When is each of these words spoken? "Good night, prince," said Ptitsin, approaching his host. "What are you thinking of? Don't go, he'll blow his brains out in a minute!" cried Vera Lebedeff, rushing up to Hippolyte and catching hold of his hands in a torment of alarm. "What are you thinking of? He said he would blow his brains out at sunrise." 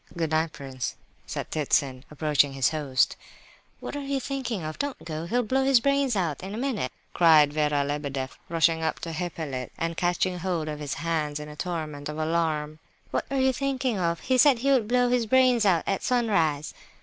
"Good 0.17 0.31
night, 0.31 0.51
prince," 0.51 0.95
said 1.27 1.51
Ptitsin, 1.51 2.03
approaching 2.09 2.53
his 2.53 2.69
host. 2.69 3.15
"What 3.79 3.95
are 3.95 4.01
you 4.01 4.19
thinking 4.19 4.63
of? 4.63 4.79
Don't 4.79 5.05
go, 5.05 5.25
he'll 5.27 5.43
blow 5.43 5.63
his 5.63 5.79
brains 5.79 6.15
out 6.15 6.41
in 6.41 6.55
a 6.55 6.57
minute!" 6.57 6.91
cried 7.13 7.53
Vera 7.53 7.83
Lebedeff, 7.83 8.39
rushing 8.49 8.81
up 8.81 8.99
to 9.01 9.11
Hippolyte 9.11 9.71
and 9.77 9.95
catching 9.95 10.39
hold 10.39 10.67
of 10.69 10.79
his 10.79 10.95
hands 10.95 11.39
in 11.39 11.49
a 11.49 11.55
torment 11.55 12.09
of 12.09 12.17
alarm. 12.17 12.79
"What 13.11 13.27
are 13.29 13.39
you 13.39 13.53
thinking 13.53 13.99
of? 13.99 14.21
He 14.21 14.39
said 14.39 14.57
he 14.57 14.71
would 14.71 14.87
blow 14.87 15.09
his 15.09 15.27
brains 15.27 15.65
out 15.67 15.83
at 15.85 16.01
sunrise." 16.01 16.73